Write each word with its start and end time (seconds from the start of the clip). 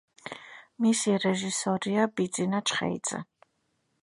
მისი 0.85 1.13
რეჟისორია 1.25 2.09
ბიძინა 2.15 2.63
ჩხეიძე. 2.71 3.23